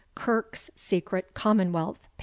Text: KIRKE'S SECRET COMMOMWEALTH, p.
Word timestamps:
KIRKE'S 0.15 0.71
SECRET 0.75 1.35
COMMOMWEALTH, 1.35 1.99
p. 2.01 2.07